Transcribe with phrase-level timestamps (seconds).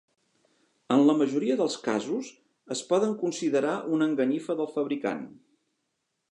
[0.95, 2.31] En la majoria dels casos
[2.77, 5.25] es poden considerar una enganyifa del fabricant.